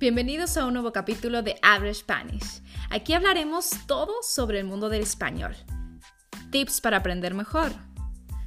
[0.00, 2.62] Bienvenidos a un nuevo capítulo de Average Spanish.
[2.88, 5.56] Aquí hablaremos todo sobre el mundo del español.
[6.52, 7.72] Tips para aprender mejor.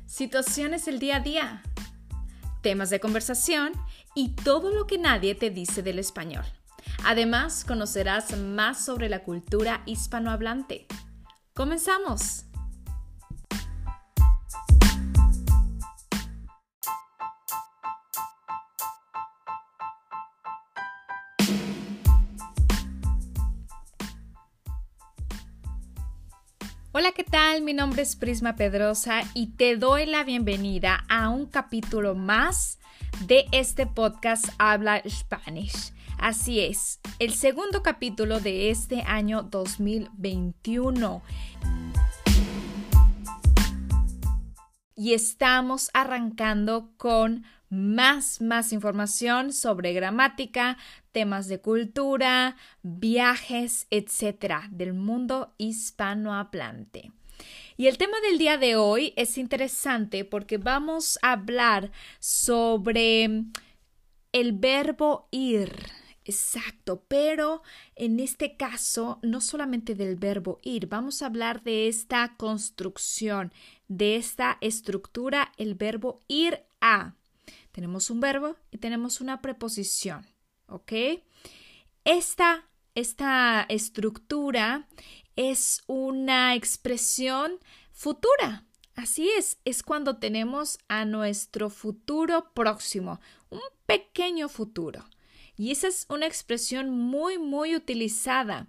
[0.05, 1.61] Situaciones del día a día.
[2.61, 3.73] Temas de conversación
[4.15, 6.45] y todo lo que nadie te dice del español.
[7.03, 10.87] Además, conocerás más sobre la cultura hispanohablante.
[11.53, 12.45] ¡Comenzamos!
[27.01, 27.63] Hola, ¿qué tal?
[27.63, 32.77] Mi nombre es Prisma Pedrosa y te doy la bienvenida a un capítulo más
[33.25, 35.93] de este podcast Habla Spanish.
[36.19, 41.23] Así es, el segundo capítulo de este año 2021.
[44.93, 50.77] Y estamos arrancando con más, más información sobre gramática,
[51.11, 57.11] temas de cultura, viajes, etcétera, del mundo hispanohablante.
[57.77, 63.45] Y el tema del día de hoy es interesante porque vamos a hablar sobre
[64.33, 65.73] el verbo ir.
[66.23, 67.63] Exacto, pero
[67.95, 73.51] en este caso no solamente del verbo ir, vamos a hablar de esta construcción,
[73.87, 77.15] de esta estructura, el verbo ir a.
[77.71, 80.25] Tenemos un verbo y tenemos una preposición,
[80.67, 80.91] ¿ok?
[82.03, 84.87] Esta, esta estructura
[85.35, 87.59] es una expresión
[87.91, 88.65] futura.
[88.95, 95.05] Así es, es cuando tenemos a nuestro futuro próximo, un pequeño futuro.
[95.55, 98.67] Y esa es una expresión muy, muy utilizada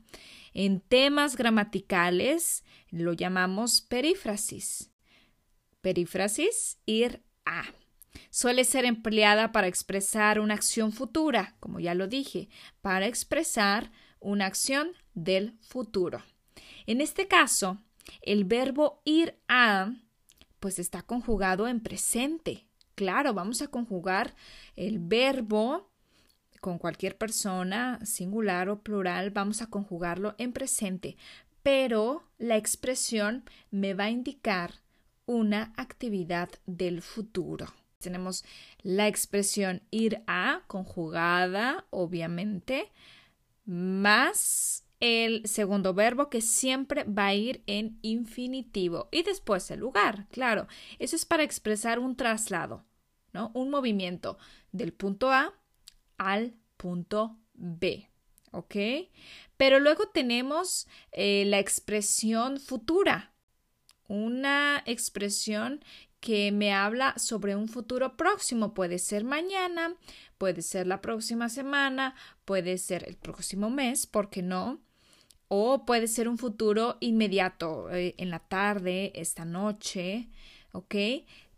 [0.54, 4.90] en temas gramaticales, lo llamamos perífrasis.
[5.80, 7.64] Perífrasis, ir a.
[8.30, 12.48] Suele ser empleada para expresar una acción futura, como ya lo dije,
[12.80, 13.90] para expresar
[14.20, 16.22] una acción del futuro.
[16.86, 17.78] En este caso,
[18.22, 19.92] el verbo ir a,
[20.60, 22.66] pues está conjugado en presente.
[22.94, 24.34] Claro, vamos a conjugar
[24.76, 25.90] el verbo
[26.60, 31.16] con cualquier persona, singular o plural, vamos a conjugarlo en presente,
[31.62, 34.74] pero la expresión me va a indicar
[35.26, 37.66] una actividad del futuro.
[38.02, 38.44] Tenemos
[38.82, 42.92] la expresión ir a, conjugada, obviamente,
[43.64, 50.28] más el segundo verbo que siempre va a ir en infinitivo y después el lugar,
[50.30, 50.68] claro.
[51.00, 52.84] Eso es para expresar un traslado,
[53.32, 53.50] ¿no?
[53.52, 54.38] Un movimiento
[54.70, 55.54] del punto A
[56.18, 58.08] al punto B,
[58.52, 58.76] ¿ok?
[59.56, 63.32] Pero luego tenemos eh, la expresión futura,
[64.06, 65.84] una expresión
[66.22, 68.74] que me habla sobre un futuro próximo.
[68.74, 69.96] Puede ser mañana,
[70.38, 74.80] puede ser la próxima semana, puede ser el próximo mes, ¿por qué no?
[75.48, 80.28] O puede ser un futuro inmediato, eh, en la tarde, esta noche,
[80.70, 80.94] ¿ok?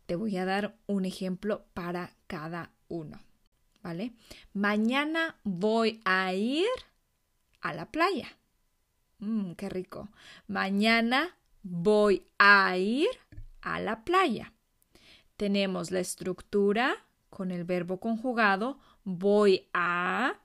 [0.06, 3.20] Te voy a dar un ejemplo para cada uno,
[3.82, 4.14] ¿vale?
[4.54, 6.66] Mañana voy a ir
[7.60, 8.34] a la playa.
[9.18, 10.08] Mmm, qué rico.
[10.46, 13.10] Mañana voy a ir
[13.60, 14.53] a la playa.
[15.36, 16.94] Tenemos la estructura
[17.28, 20.40] con el verbo conjugado voy a,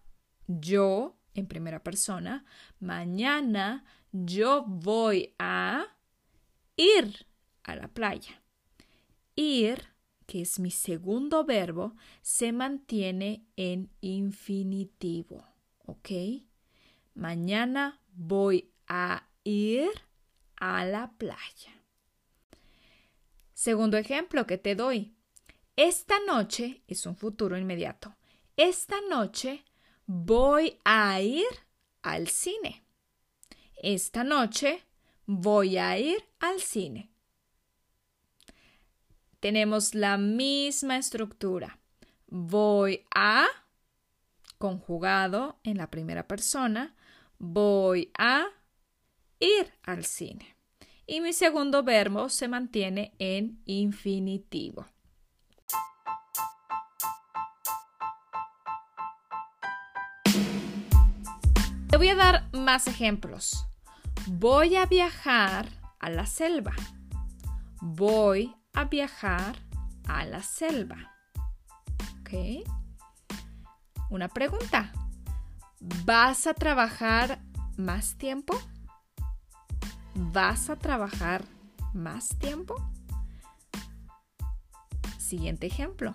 [0.47, 2.45] yo en primera persona,
[2.79, 5.85] mañana yo voy a
[6.75, 7.25] ir
[7.63, 8.41] a la playa.
[9.35, 9.85] Ir,
[10.25, 15.45] que es mi segundo verbo, se mantiene en infinitivo,
[15.85, 16.09] ¿ok?
[17.13, 19.89] Mañana voy a ir
[20.57, 21.78] a la playa.
[23.59, 25.13] Segundo ejemplo que te doy.
[25.75, 28.15] Esta noche es un futuro inmediato.
[28.55, 29.65] Esta noche
[30.05, 31.45] voy a ir
[32.01, 32.85] al cine.
[33.75, 34.85] Esta noche
[35.25, 37.11] voy a ir al cine.
[39.41, 41.79] Tenemos la misma estructura.
[42.27, 43.45] Voy a,
[44.57, 46.95] conjugado en la primera persona,
[47.39, 48.47] voy a
[49.41, 50.58] ir al cine
[51.09, 54.85] y mi segundo verbo se mantiene en infinitivo.
[61.89, 63.65] Te voy a dar más ejemplos.
[64.27, 65.67] Voy a viajar
[65.97, 66.75] a la selva.
[67.81, 69.55] Voy a viajar
[70.07, 71.15] a la selva.
[72.19, 72.67] ¿Ok?
[74.11, 74.93] Una pregunta.
[76.05, 77.41] ¿Vas a trabajar
[77.77, 78.61] más tiempo?
[80.21, 81.45] ¿Vas a trabajar
[81.93, 82.75] más tiempo?
[85.17, 86.13] Siguiente ejemplo.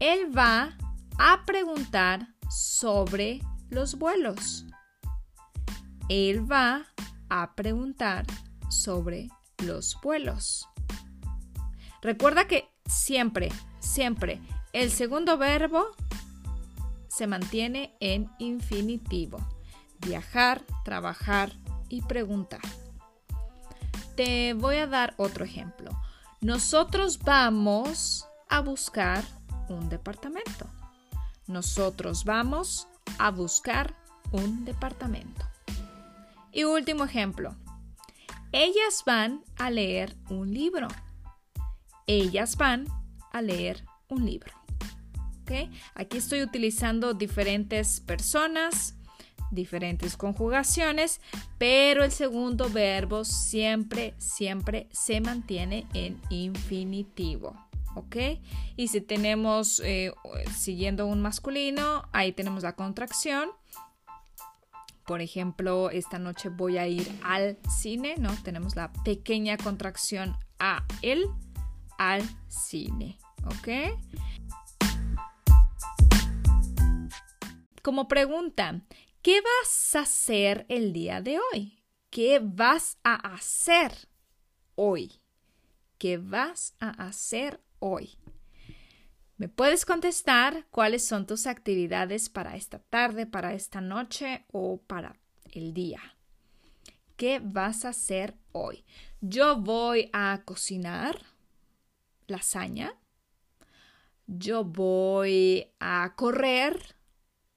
[0.00, 0.76] Él va
[1.18, 4.66] a preguntar sobre los vuelos.
[6.10, 6.84] Él va
[7.30, 8.26] a preguntar
[8.68, 9.28] sobre
[9.64, 10.68] los vuelos.
[12.02, 13.48] Recuerda que siempre,
[13.78, 14.42] siempre
[14.74, 15.86] el segundo verbo
[17.08, 19.38] se mantiene en infinitivo.
[20.00, 21.52] Viajar, trabajar
[21.88, 22.60] y preguntar.
[24.16, 25.90] Te voy a dar otro ejemplo.
[26.40, 29.24] Nosotros vamos a buscar
[29.68, 30.66] un departamento.
[31.46, 33.94] Nosotros vamos a buscar
[34.32, 35.44] un departamento.
[36.52, 37.56] Y último ejemplo.
[38.52, 40.88] Ellas van a leer un libro.
[42.06, 42.86] Ellas van
[43.32, 44.60] a leer un libro.
[45.94, 48.94] Aquí estoy utilizando diferentes personas,
[49.50, 51.20] diferentes conjugaciones,
[51.58, 57.56] pero el segundo verbo siempre, siempre se mantiene en infinitivo.
[57.96, 58.16] ¿Ok?
[58.76, 60.12] Y si tenemos, eh,
[60.56, 63.50] siguiendo un masculino, ahí tenemos la contracción.
[65.06, 68.30] Por ejemplo, esta noche voy a ir al cine, ¿no?
[68.44, 71.26] Tenemos la pequeña contracción a él,
[71.98, 73.98] al cine, ¿ok?
[77.82, 78.82] Como pregunta,
[79.22, 81.84] ¿qué vas a hacer el día de hoy?
[82.10, 84.08] ¿Qué vas a hacer
[84.74, 85.20] hoy?
[85.98, 88.18] ¿Qué vas a hacer hoy?
[89.36, 95.18] ¿Me puedes contestar cuáles son tus actividades para esta tarde, para esta noche o para
[95.52, 96.00] el día?
[97.16, 98.84] ¿Qué vas a hacer hoy?
[99.20, 101.20] Yo voy a cocinar
[102.26, 102.94] lasaña.
[104.26, 106.96] Yo voy a correr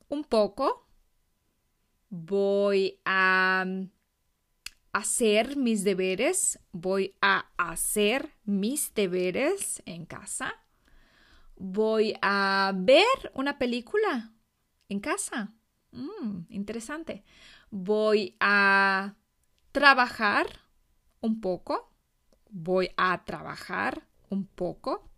[0.10, 0.83] un poco.
[2.16, 3.66] Voy a
[4.92, 6.60] hacer mis deberes.
[6.72, 10.54] Voy a hacer mis deberes en casa.
[11.56, 14.32] Voy a ver una película
[14.90, 15.56] en casa.
[15.92, 17.24] Mm, interesante.
[17.72, 19.16] Voy a
[19.72, 20.46] trabajar
[21.20, 21.96] un poco.
[22.52, 25.10] Voy a trabajar un poco.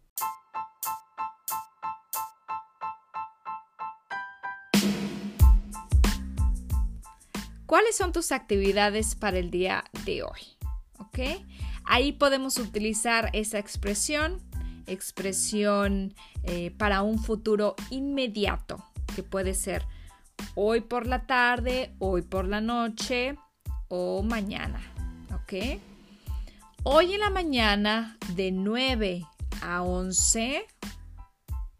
[7.66, 10.42] ¿Cuáles son tus actividades para el día de hoy?
[11.00, 11.20] ¿Ok?
[11.84, 14.40] Ahí podemos utilizar esa expresión,
[14.86, 16.14] expresión
[16.44, 18.84] eh, para un futuro inmediato,
[19.16, 19.84] que puede ser
[20.54, 23.36] hoy por la tarde, hoy por la noche
[23.88, 24.82] o mañana.
[25.34, 25.80] ¿Ok?
[26.84, 29.26] Hoy en la mañana de 9
[29.62, 30.68] a 11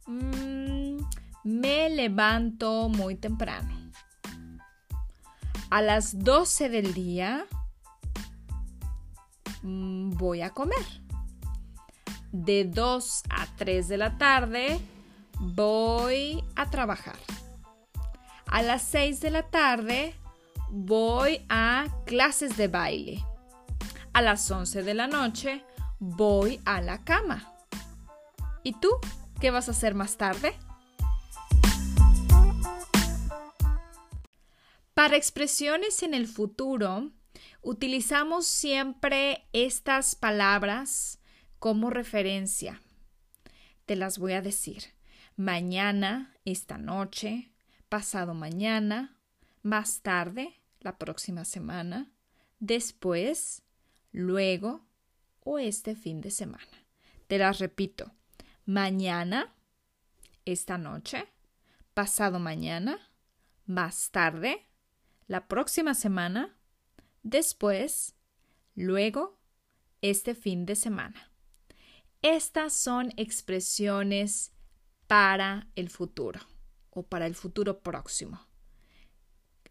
[0.08, 0.98] mm,
[1.44, 3.75] me levanto muy temprano
[5.76, 7.48] a las 12 del día
[9.62, 10.86] mm, voy a comer.
[12.32, 14.80] De 2 a 3 de la tarde
[15.38, 17.18] voy a trabajar.
[18.46, 20.16] A las 6 de la tarde
[20.70, 23.26] voy a clases de baile.
[24.14, 25.66] A las 11 de la noche
[26.00, 27.54] voy a la cama.
[28.64, 28.92] ¿Y tú
[29.42, 30.56] qué vas a hacer más tarde?
[35.06, 37.12] Para expresiones en el futuro,
[37.62, 41.20] utilizamos siempre estas palabras
[41.60, 42.82] como referencia.
[43.86, 44.82] Te las voy a decir.
[45.36, 47.52] Mañana, esta noche,
[47.88, 49.16] pasado mañana,
[49.62, 52.10] más tarde, la próxima semana,
[52.60, 53.62] después,
[54.12, 54.88] luego
[55.42, 56.84] o este fin de semana.
[57.28, 58.12] Te las repito.
[58.66, 59.54] Mañana,
[60.46, 61.28] esta noche,
[61.94, 62.98] pasado mañana,
[63.68, 64.66] más tarde,
[65.28, 66.56] la próxima semana,
[67.24, 68.16] después,
[68.76, 69.40] luego,
[70.02, 71.32] este fin de semana.
[72.22, 74.52] Estas son expresiones
[75.08, 76.40] para el futuro
[76.90, 78.48] o para el futuro próximo.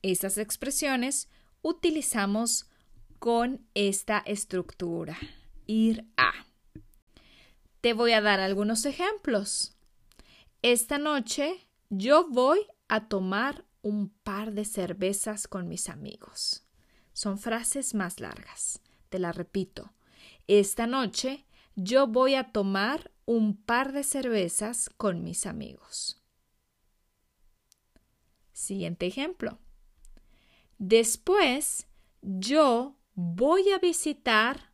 [0.03, 1.29] Estas expresiones
[1.63, 2.69] utilizamos
[3.19, 5.17] con esta estructura,
[5.67, 6.33] ir a.
[7.81, 9.77] Te voy a dar algunos ejemplos.
[10.63, 16.65] Esta noche yo voy a tomar un par de cervezas con mis amigos.
[17.13, 18.81] Son frases más largas.
[19.11, 19.93] Te la repito.
[20.49, 21.45] Esta noche
[21.77, 26.19] yo voy a tomar un par de cervezas con mis amigos.
[28.53, 29.59] Siguiente ejemplo.
[30.79, 31.87] Después
[32.23, 34.73] yo voy a visitar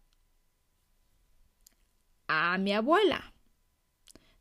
[2.29, 3.35] a mi abuela.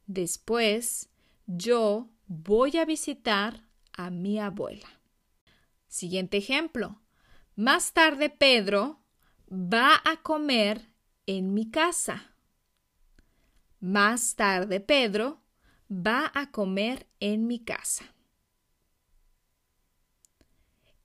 [0.06, 1.10] Después
[1.48, 3.69] yo voy a visitar
[4.00, 4.88] a mi abuela.
[5.90, 7.02] Siguiente ejemplo.
[7.58, 9.04] Más tarde Pedro
[9.52, 10.94] va a comer
[11.26, 12.34] en mi casa.
[13.82, 15.42] Más tarde Pedro
[15.92, 18.06] va a comer en mi casa.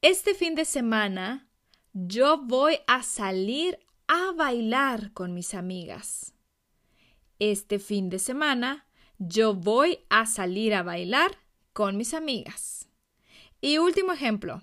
[0.01, 1.49] Este fin de semana
[1.95, 6.33] yo voy a salir a bailar con mis amigas.
[7.41, 8.87] Este fin de semana
[9.19, 11.44] yo voy a salir a bailar
[11.75, 12.89] con mis amigas.
[13.61, 14.63] Y último ejemplo.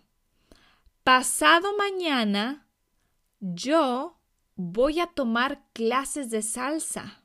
[1.04, 2.66] Pasado mañana
[3.40, 4.20] yo
[4.56, 7.24] voy a tomar clases de salsa.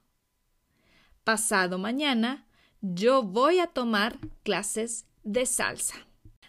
[1.25, 2.47] Pasado mañana
[2.81, 5.95] yo voy a tomar clases de salsa.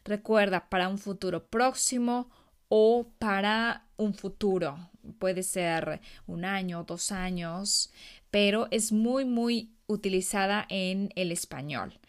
[0.04, 2.30] Recuerda, para un futuro próximo
[2.70, 4.90] o para un futuro.
[5.20, 7.92] Puede ser un año, dos años,
[8.32, 12.00] pero es muy, muy utilizada en el español.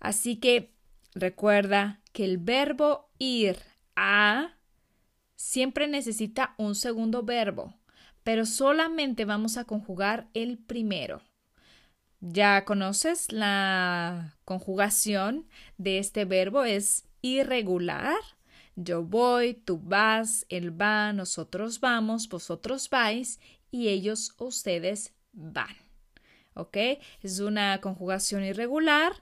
[0.00, 0.77] Así que
[1.18, 3.58] recuerda que el verbo ir
[3.96, 4.54] a
[5.36, 7.74] siempre necesita un segundo verbo,
[8.24, 11.22] pero solamente vamos a conjugar el primero.
[12.20, 15.46] Ya conoces la conjugación
[15.76, 18.16] de este verbo es irregular.
[18.74, 23.38] Yo voy, tú vas, él va, nosotros vamos, vosotros vais
[23.70, 25.76] y ellos, ustedes van.
[26.54, 26.76] ¿Ok?
[27.22, 29.12] Es una conjugación irregular,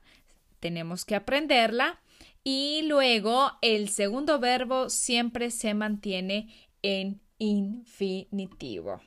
[0.67, 2.01] tenemos que aprenderla
[2.43, 6.49] y luego el segundo verbo siempre se mantiene
[6.83, 9.01] en infinitivo.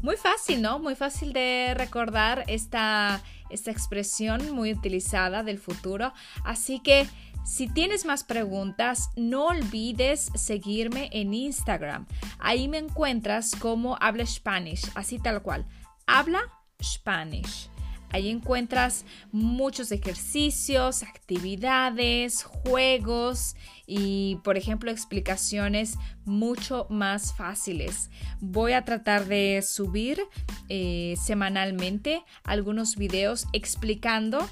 [0.00, 0.78] Muy fácil, ¿no?
[0.78, 6.14] Muy fácil de recordar esta, esta expresión muy utilizada del futuro.
[6.46, 7.06] Así que
[7.44, 12.06] si tienes más preguntas, no olvides seguirme en Instagram.
[12.38, 15.66] Ahí me encuentras como Habla Spanish, así tal cual.
[16.06, 16.40] Habla
[16.82, 17.68] Spanish.
[18.12, 23.56] Ahí encuentras muchos ejercicios, actividades, juegos
[23.86, 25.96] y, por ejemplo, explicaciones
[26.26, 28.10] mucho más fáciles.
[28.40, 30.20] Voy a tratar de subir
[30.68, 34.46] eh, semanalmente algunos videos explicando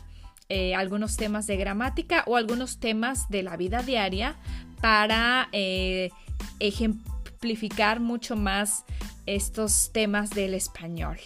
[0.50, 4.34] eh, algunos temas de gramática o algunos temas de la vida diaria
[4.80, 6.10] para eh,
[6.58, 8.84] ejemplificar mucho más
[9.26, 11.18] estos temas del español.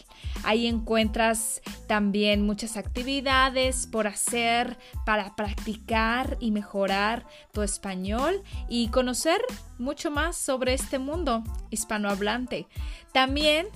[0.42, 4.76] Ahí encuentras también muchas actividades por hacer
[5.06, 9.40] para practicar y mejorar tu español y conocer
[9.78, 12.66] mucho más sobre este mundo hispanohablante.
[13.12, 13.68] También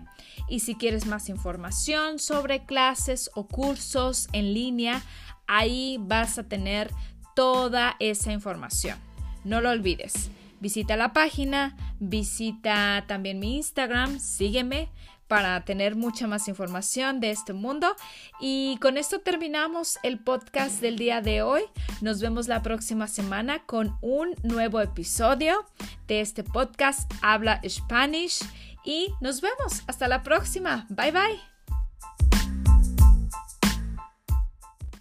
[0.48, 5.02] y si quieres más información sobre clases o cursos en línea,
[5.48, 6.92] ahí vas a tener
[7.36, 8.98] toda esa información.
[9.44, 10.30] No lo olvides.
[10.60, 14.90] Visita la página, visita también mi Instagram, sígueme
[15.32, 17.96] para tener mucha más información de este mundo.
[18.42, 21.62] Y con esto terminamos el podcast del día de hoy.
[22.02, 25.66] Nos vemos la próxima semana con un nuevo episodio
[26.06, 28.44] de este podcast Habla Spanish
[28.84, 29.84] y nos vemos.
[29.88, 30.86] Hasta la próxima.
[30.90, 31.51] Bye bye.